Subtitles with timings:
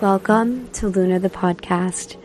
[0.00, 2.16] Welcome to Luna the podcast.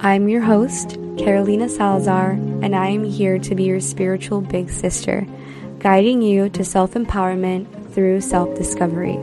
[0.00, 5.26] I'm your host, Carolina Salazar, and I am here to be your spiritual big sister,
[5.78, 9.18] guiding you to self empowerment through self discovery.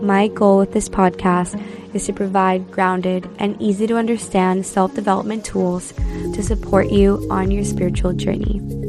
[0.00, 1.60] My goal with this podcast
[1.92, 5.92] is to provide grounded and easy to understand self development tools
[6.34, 8.79] to support you on your spiritual journey.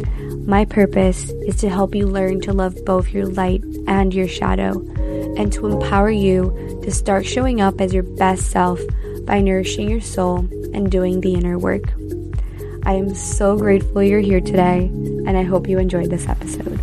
[0.51, 4.81] My purpose is to help you learn to love both your light and your shadow,
[5.37, 8.81] and to empower you to start showing up as your best self
[9.23, 10.39] by nourishing your soul
[10.73, 11.83] and doing the inner work.
[12.83, 14.87] I am so grateful you're here today,
[15.25, 16.81] and I hope you enjoyed this episode.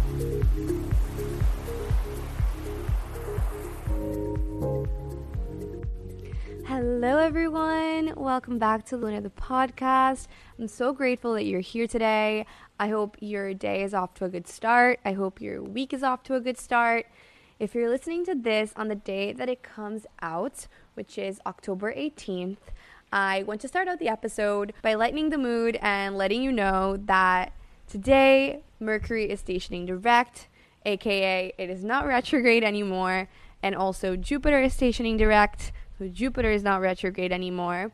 [8.59, 10.27] Back to Luna the podcast.
[10.59, 12.45] I'm so grateful that you're here today.
[12.77, 14.99] I hope your day is off to a good start.
[15.05, 17.07] I hope your week is off to a good start.
[17.61, 21.95] If you're listening to this on the day that it comes out, which is October
[21.95, 22.57] 18th,
[23.13, 26.97] I want to start out the episode by lightening the mood and letting you know
[26.97, 27.53] that
[27.89, 30.49] today Mercury is stationing direct,
[30.85, 33.29] aka it is not retrograde anymore,
[33.63, 37.93] and also Jupiter is stationing direct, so Jupiter is not retrograde anymore.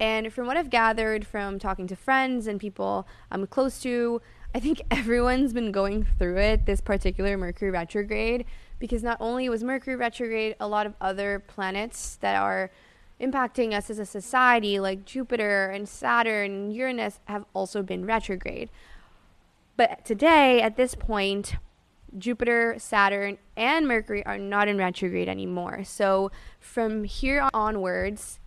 [0.00, 4.22] And from what I've gathered from talking to friends and people I'm close to,
[4.54, 8.44] I think everyone's been going through it, this particular Mercury retrograde
[8.78, 12.70] because not only was Mercury retrograde, a lot of other planets that are
[13.20, 18.70] impacting us as a society, like Jupiter and Saturn and Uranus, have also been retrograde.
[19.76, 21.56] But today, at this point,
[22.16, 25.84] Jupiter, Saturn, and Mercury are not in retrograde anymore.
[25.84, 28.38] So from here onwards,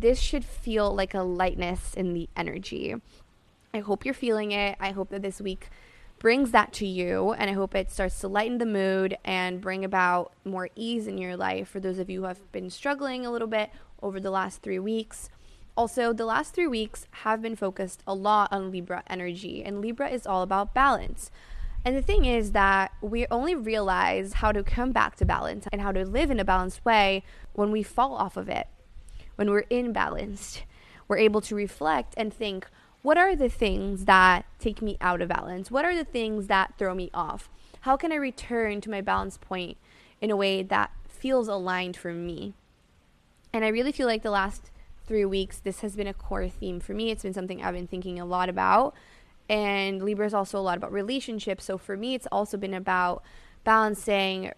[0.00, 2.94] this should feel like a lightness in the energy.
[3.72, 4.76] I hope you're feeling it.
[4.80, 5.68] I hope that this week
[6.18, 7.32] brings that to you.
[7.32, 11.18] And I hope it starts to lighten the mood and bring about more ease in
[11.18, 13.70] your life for those of you who have been struggling a little bit
[14.02, 15.30] over the last three weeks.
[15.76, 20.08] Also, the last three weeks have been focused a lot on Libra energy, and Libra
[20.08, 21.32] is all about balance.
[21.84, 25.82] And the thing is that we only realize how to come back to balance and
[25.82, 27.24] how to live in a balanced way
[27.54, 28.68] when we fall off of it,
[29.36, 30.62] when we're imbalanced.
[31.08, 32.68] We're able to reflect and think,
[33.02, 35.70] what are the things that take me out of balance?
[35.70, 37.50] What are the things that throw me off?
[37.82, 39.76] How can I return to my balance point
[40.20, 42.54] in a way that feels aligned for me?
[43.52, 44.70] And I really feel like the last
[45.06, 47.10] three weeks, this has been a core theme for me.
[47.10, 48.94] It's been something I've been thinking a lot about.
[49.50, 51.64] And Libra is also a lot about relationships.
[51.64, 53.22] So for me, it's also been about
[53.64, 54.52] balancing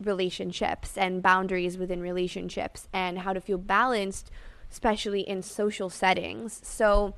[0.00, 4.30] relationships and boundaries within relationships and how to feel balanced,
[4.70, 6.60] especially in social settings.
[6.62, 7.14] So,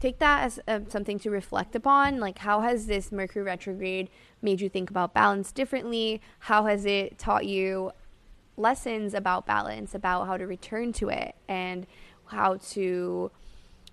[0.00, 2.20] take that as uh, something to reflect upon.
[2.20, 4.08] Like, how has this Mercury retrograde
[4.42, 6.20] made you think about balance differently?
[6.40, 7.92] How has it taught you
[8.56, 11.86] lessons about balance, about how to return to it, and
[12.26, 13.30] how to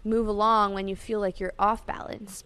[0.03, 2.43] move along when you feel like you're off balance?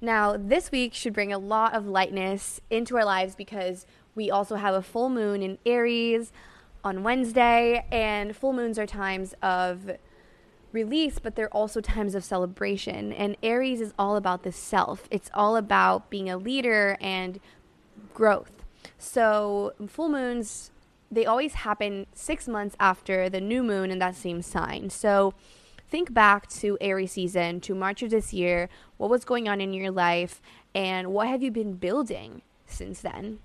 [0.00, 3.86] Now, this week should bring a lot of lightness into our lives because
[4.20, 6.30] we also have a full moon in Aries
[6.84, 9.92] on Wednesday, and full moons are times of
[10.72, 13.14] release, but they're also times of celebration.
[13.14, 17.40] And Aries is all about the self, it's all about being a leader and
[18.12, 18.52] growth.
[18.98, 20.70] So, full moons,
[21.10, 24.90] they always happen six months after the new moon in that same sign.
[24.90, 25.32] So,
[25.88, 28.68] think back to Aries season, to March of this year.
[28.98, 30.42] What was going on in your life,
[30.74, 33.38] and what have you been building since then?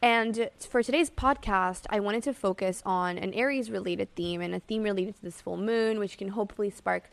[0.00, 4.60] And for today's podcast, I wanted to focus on an Aries related theme and a
[4.60, 7.10] theme related to this full moon, which can hopefully spark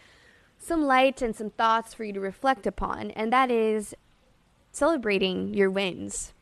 [0.59, 3.95] some light and some thoughts for you to reflect upon, and that is
[4.71, 6.33] celebrating your wins.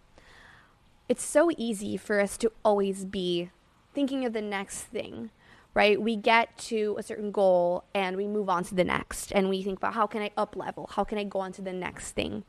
[1.08, 3.50] It's so easy for us to always be
[3.94, 5.30] thinking of the next thing,
[5.74, 6.02] right?
[6.02, 9.64] We get to a certain goal and we move on to the next, and we
[9.64, 10.90] think about how can I up level?
[10.94, 12.44] How can I go on to the next thing?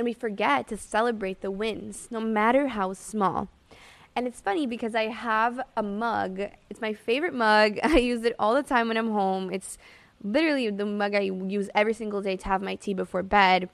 [0.00, 3.48] And we forget to celebrate the wins, no matter how small.
[4.16, 6.40] And it's funny because I have a mug.
[6.70, 7.78] It's my favorite mug.
[7.82, 9.52] I use it all the time when I'm home.
[9.52, 9.76] It's
[10.24, 13.68] literally the mug I use every single day to have my tea before bed.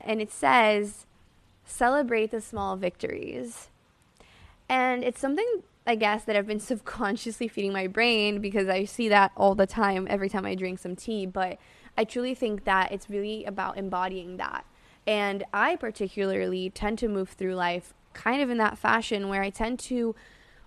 [0.00, 1.04] And it says,
[1.64, 3.68] celebrate the small victories.
[4.68, 9.08] And it's something I guess that I've been subconsciously feeding my brain because I see
[9.08, 11.58] that all the time every time I drink some tea, but
[11.98, 14.64] I truly think that it's really about embodying that.
[15.06, 19.50] And I particularly tend to move through life kind of in that fashion where I
[19.50, 20.14] tend to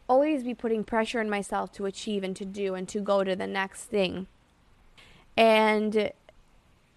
[0.08, 3.36] always be putting pressure on myself to achieve and to do and to go to
[3.36, 4.28] the next thing.
[5.38, 6.12] And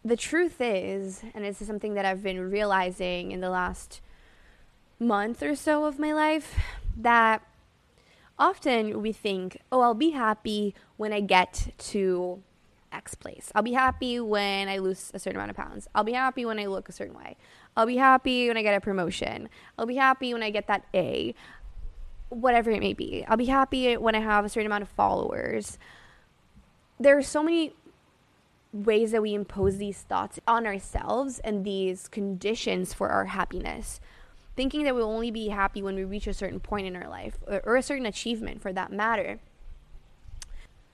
[0.05, 4.01] the truth is, and this is something that I've been realizing in the last
[4.99, 6.59] month or so of my life,
[6.97, 7.43] that
[8.39, 12.43] often we think, oh, I'll be happy when I get to
[12.93, 13.51] X place.
[13.55, 15.89] I'll be happy when I lose a certain amount of pounds.
[15.95, 17.37] I'll be happy when I look a certain way.
[17.77, 19.49] I'll be happy when I get a promotion.
[19.79, 21.35] I'll be happy when I get that A,
[22.29, 23.25] whatever it may be.
[23.29, 25.79] I'll be happy when I have a certain amount of followers.
[27.01, 27.75] There are so many
[28.73, 34.01] ways that we impose these thoughts on ourselves and these conditions for our happiness.
[34.57, 37.39] Thinking that we'll only be happy when we reach a certain point in our life
[37.47, 39.39] or, or a certain achievement for that matter.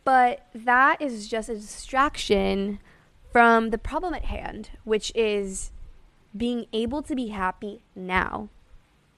[0.04, 2.78] But that is just a distraction
[3.32, 5.72] from the problem at hand, which is
[6.36, 8.48] being able to be happy now.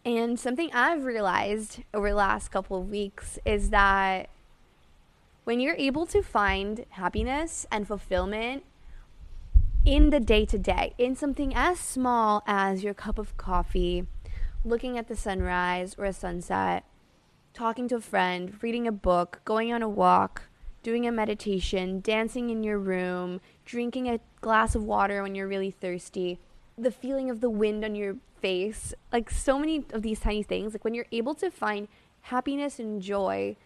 [0.04, 4.30] And something I've realized over the last couple of weeks is that
[5.42, 8.64] when you're able to find happiness and fulfillment
[9.84, 14.06] in the day to day, in something as small as your cup of coffee,
[14.64, 16.84] looking at the sunrise or a sunset,
[17.54, 20.42] talking to a friend, reading a book, going on a walk,
[20.86, 25.72] doing a meditation, dancing in your room, drinking a glass of water when you're really
[25.72, 26.38] thirsty,
[26.78, 30.72] the feeling of the wind on your face, like so many of these tiny things,
[30.72, 31.88] like when you're able to find
[32.20, 33.56] happiness and joy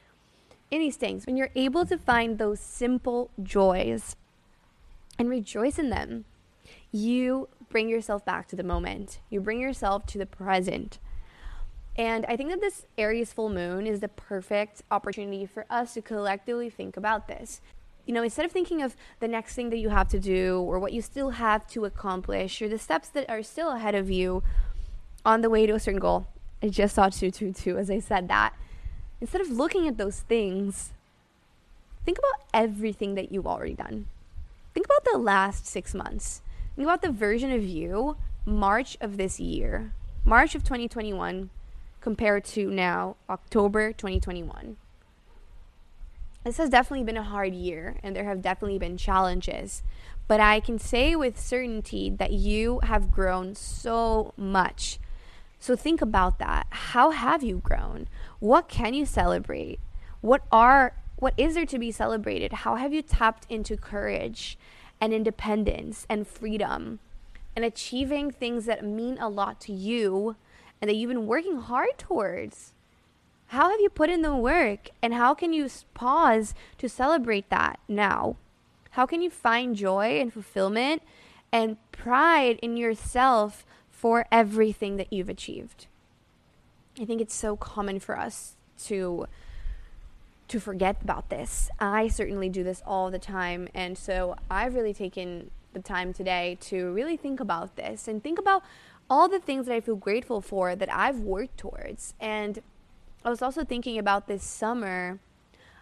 [0.70, 4.16] in these things, when you're able to find those simple joys
[5.19, 6.25] and rejoice in them,
[6.90, 9.20] you bring yourself back to the moment.
[9.28, 10.99] You bring yourself to the present.
[12.00, 16.00] And I think that this Aries full moon is the perfect opportunity for us to
[16.00, 17.61] collectively think about this
[18.06, 20.81] you know, instead of thinking of the next thing that you have to do or
[20.81, 24.43] what you still have to accomplish or the steps that are still ahead of you
[25.25, 26.26] on the way to a certain goal,
[26.61, 28.55] I just saw 222 as I said that.
[29.20, 30.91] Instead of looking at those things,
[32.05, 34.06] think about everything that you've already done.
[34.75, 36.43] Think about the last six months.
[36.75, 39.93] Think about the version of you, March of this year,
[40.25, 41.50] March of 2021,
[42.00, 44.76] compared to now, October 2021
[46.44, 49.82] this has definitely been a hard year and there have definitely been challenges.
[50.26, 54.99] But I can say with certainty that you have grown so much.
[55.58, 56.67] So think about that.
[56.70, 58.08] How have you grown?
[58.38, 59.81] What can you celebrate?
[60.20, 62.52] What are what is there to be celebrated?
[62.52, 64.56] How have you tapped into courage
[65.02, 66.99] and independence and freedom
[67.55, 70.37] and achieving things that mean a lot to you
[70.80, 72.72] and that you've been working hard towards?
[73.48, 74.90] How have you put in the work?
[75.02, 78.36] And how can you pause to celebrate that now?
[78.90, 81.02] How can you find joy and fulfillment
[81.52, 85.86] and pride in yourself for everything that you've achieved?
[87.00, 88.56] I think it's so common for us
[88.86, 89.26] to
[90.48, 91.70] to forget about this.
[91.78, 96.58] I certainly do this all the time and so I've really taken the time today
[96.62, 98.64] to really think about this and think about
[99.10, 102.62] all the things that I feel grateful for that I've worked towards and
[103.22, 105.18] I was also thinking about this summer.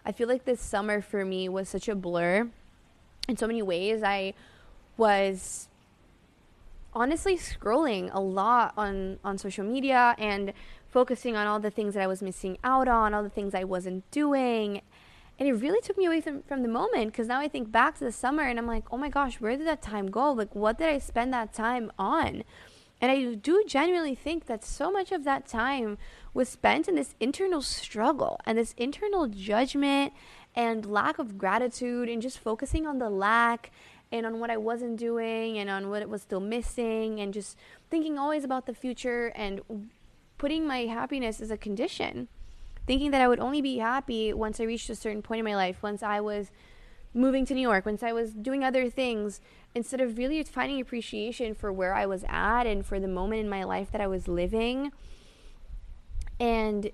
[0.05, 2.49] I feel like this summer for me was such a blur
[3.29, 4.03] in so many ways.
[4.03, 4.33] I
[4.97, 5.69] was
[6.93, 10.51] honestly scrolling a lot on on social media and
[10.89, 13.63] focusing on all the things that I was missing out on, all the things I
[13.63, 14.81] wasn't doing.
[15.37, 17.97] And it really took me away from, from the moment because now I think back
[17.99, 20.33] to the summer and I'm like, oh my gosh, where did that time go?
[20.33, 22.43] Like, what did I spend that time on?
[23.01, 25.97] And I do genuinely think that so much of that time
[26.33, 30.13] was spent in this internal struggle and this internal judgment
[30.55, 33.71] and lack of gratitude and just focusing on the lack
[34.11, 37.57] and on what I wasn't doing and on what it was still missing and just
[37.89, 39.61] thinking always about the future and
[40.37, 42.27] putting my happiness as a condition.
[42.85, 45.55] Thinking that I would only be happy once I reached a certain point in my
[45.55, 46.49] life, once I was
[47.13, 49.41] moving to New York, once I was doing other things,
[49.75, 53.49] instead of really finding appreciation for where I was at and for the moment in
[53.49, 54.91] my life that I was living.
[56.39, 56.91] And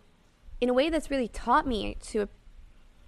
[0.62, 2.28] in a way that's really taught me to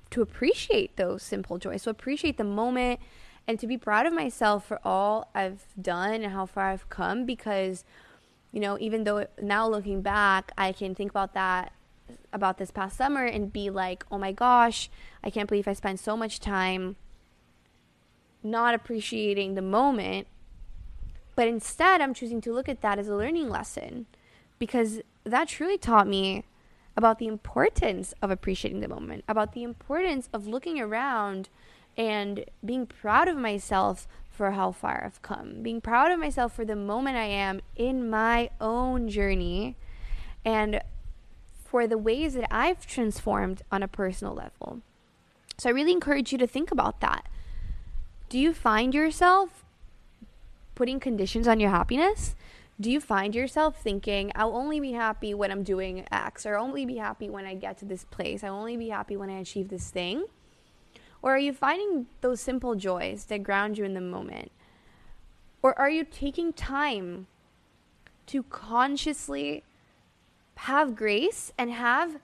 [0.09, 2.97] to appreciate those simple joys, to appreciate the moment
[3.45, 7.25] and to be proud of myself for all I've done and how far I've come
[7.25, 7.83] because
[8.53, 11.73] you know, even though now looking back, I can think about that
[12.31, 14.89] about this past summer and be like, "Oh my gosh,
[15.23, 16.95] I can't believe I spent so much time
[18.43, 20.27] not appreciating the moment.
[21.35, 24.07] But instead, I'm choosing to look at that as a learning lesson
[24.57, 26.45] because that truly taught me
[26.95, 31.49] about the importance of appreciating the moment, about the importance of looking around
[31.95, 36.65] and being proud of myself for how far I've come, being proud of myself for
[36.65, 39.75] the moment I am in my own journey,
[40.43, 40.81] and
[41.67, 44.81] for the ways that I've transformed on a personal level.
[45.57, 47.27] So I really encourage you to think about that.
[48.29, 49.65] Do you find yourself
[50.75, 52.35] putting conditions on your happiness?
[52.79, 56.65] Do you find yourself thinking, I'll only be happy when I'm doing X, or I'll
[56.65, 59.39] only be happy when I get to this place, I'll only be happy when I
[59.39, 60.25] achieve this thing?
[61.23, 64.51] Or are you finding those simple joys that ground you in the moment?
[65.63, 67.25] Or are you taking time
[68.27, 69.63] to consciously
[70.57, 72.17] have grace and have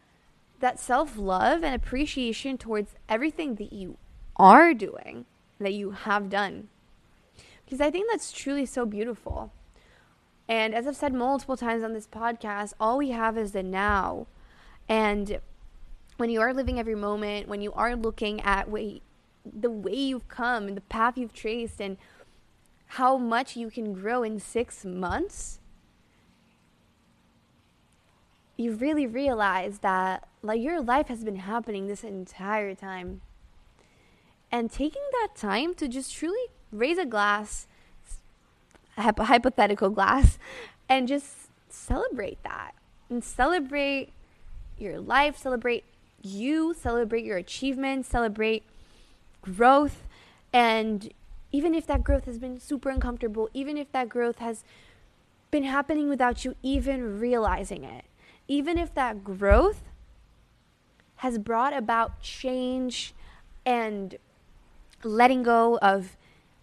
[0.59, 3.97] that self love and appreciation towards everything that you
[4.35, 5.25] are doing,
[5.59, 6.69] that you have done?
[7.65, 9.51] Because I think that's truly so beautiful.
[10.47, 14.27] And as I've said multiple times on this podcast, all we have is the now.
[14.89, 15.39] And
[16.17, 19.01] when you are living every moment, when you are looking at way,
[19.45, 21.97] the way you've come and the path you've traced and
[22.87, 25.59] how much you can grow in six months,
[28.63, 33.21] you really realize that like your life has been happening this entire time.
[34.51, 37.67] And taking that time to just truly raise a glass,
[38.97, 40.37] a hypothetical glass,
[40.87, 42.73] and just celebrate that.
[43.09, 44.09] And celebrate
[44.77, 45.83] your life, celebrate
[46.21, 48.63] you, celebrate your achievements, celebrate
[49.41, 50.03] growth.
[50.51, 51.11] And
[51.51, 54.63] even if that growth has been super uncomfortable, even if that growth has
[55.51, 58.05] been happening without you even realizing it,
[58.47, 59.83] even if that growth
[61.17, 63.13] has brought about change
[63.65, 64.17] and
[65.03, 66.17] letting go of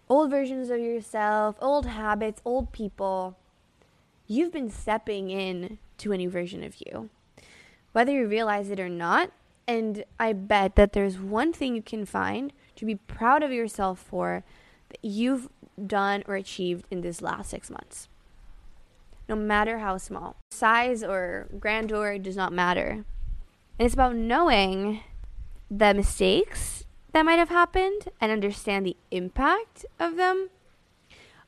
[0.09, 3.37] old versions of yourself, old habits, old people,
[4.27, 7.09] you've been stepping in to a new version of you.
[7.91, 9.31] Whether you realize it or not,
[9.67, 13.99] and I bet that there's one thing you can find to be proud of yourself
[13.99, 14.43] for
[14.89, 15.49] that you've
[15.87, 18.07] done or achieved in this last six months.
[19.31, 23.05] No matter how small, size or grandeur does not matter.
[23.79, 25.05] And it's about knowing
[25.69, 26.83] the mistakes
[27.13, 30.49] that might have happened and understand the impact of them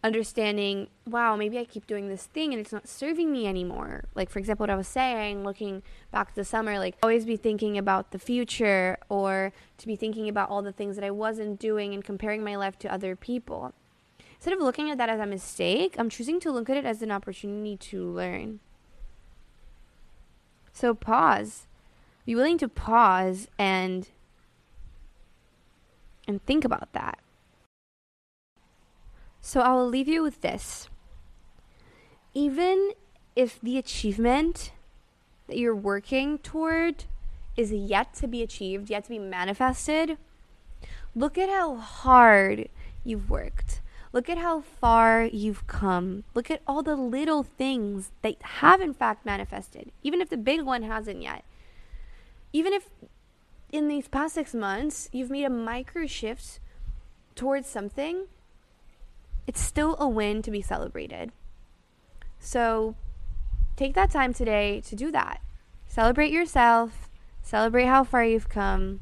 [0.01, 4.05] understanding, wow, maybe I keep doing this thing and it's not serving me anymore.
[4.15, 7.35] Like, for example, what I was saying, looking back to the summer, like, always be
[7.35, 11.59] thinking about the future or to be thinking about all the things that I wasn't
[11.59, 13.73] doing and comparing my life to other people.
[14.43, 17.01] Instead of looking at that as a mistake, I'm choosing to look at it as
[17.01, 18.59] an opportunity to learn.
[20.73, 21.65] So pause.
[22.25, 24.09] Be willing to pause and
[26.27, 27.19] and think about that.
[29.39, 30.89] So I will leave you with this.
[32.33, 32.91] Even
[33.37, 34.73] if the achievement
[35.47, 37.05] that you're working toward
[37.55, 40.17] is yet to be achieved, yet to be manifested,
[41.15, 42.67] look at how hard
[43.05, 43.79] you've worked.
[44.13, 46.23] Look at how far you've come.
[46.33, 50.61] Look at all the little things that have, in fact, manifested, even if the big
[50.61, 51.43] one hasn't yet.
[52.53, 52.89] Even if
[53.71, 56.59] in these past six months you've made a micro shift
[57.35, 58.27] towards something
[59.47, 61.31] it's still a win to be celebrated.
[62.39, 62.95] So
[63.75, 65.41] take that time today to do that.
[65.87, 67.09] Celebrate yourself,
[67.41, 69.01] celebrate how far you've come,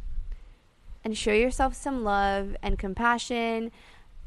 [1.03, 3.71] and show yourself some love and compassion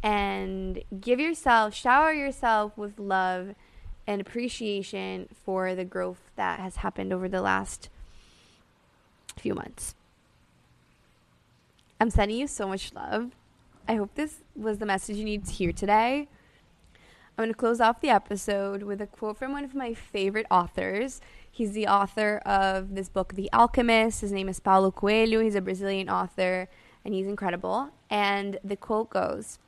[0.05, 3.55] and give yourself, shower yourself with love
[4.07, 7.89] and appreciation for the growth that has happened over the last
[9.39, 9.95] few months.
[11.99, 13.31] I'm sending you so much love.
[13.89, 16.29] I hope this was the message you need to hear today.
[17.37, 20.47] I'm going to close off the episode with a quote from one of my favorite
[20.51, 21.23] authors.
[21.51, 24.21] He's the author of this book, The Alchemist.
[24.21, 25.41] His name is Paulo Coelho.
[25.41, 26.69] He's a Brazilian author,
[27.07, 27.89] and he's incredible.
[28.11, 29.59] And the quote goes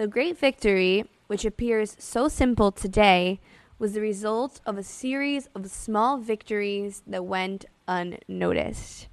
[0.00, 3.38] The great victory, which appears so simple today,
[3.78, 9.08] was the result of a series of small victories that went unnoticed.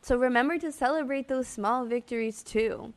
[0.00, 2.94] So remember to celebrate those small victories too.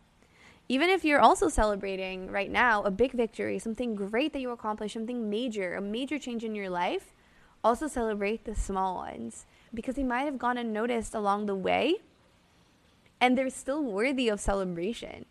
[0.69, 4.93] Even if you're also celebrating right now a big victory, something great that you accomplished,
[4.93, 7.13] something major, a major change in your life,
[7.61, 11.95] also celebrate the small ones because they might have gone unnoticed along the way
[13.19, 15.25] and they're still worthy of celebration.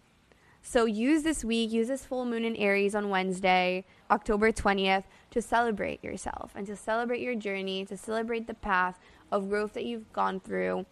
[0.69, 5.41] So use this week, use this full moon in Aries on Wednesday, October 20th, to
[5.41, 8.99] celebrate yourself and to celebrate your journey, to celebrate the path
[9.31, 10.85] of growth that you've gone through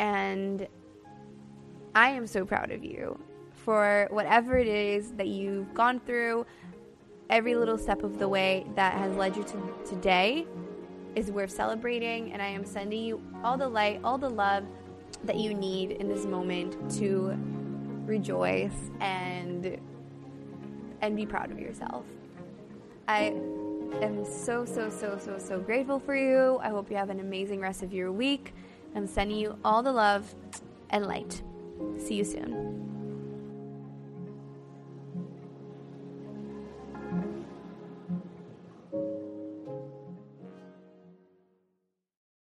[0.00, 0.66] and
[1.94, 3.20] I am so proud of you
[3.52, 6.46] for whatever it is that you've gone through,
[7.28, 10.46] every little step of the way that has led you to today.
[11.14, 14.64] is worth celebrating, and I am sending you all the light, all the love
[15.24, 17.36] that you need in this moment to
[18.10, 19.78] rejoice and
[21.00, 22.04] and be proud of yourself.
[23.08, 23.32] I
[24.02, 26.58] am so so so so so grateful for you.
[26.62, 28.52] I hope you have an amazing rest of your week.
[28.94, 30.34] I'm sending you all the love
[30.90, 31.42] and light.
[31.96, 32.80] See you soon.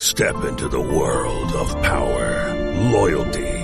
[0.01, 2.55] Step into the world of power,
[2.93, 3.64] loyalty,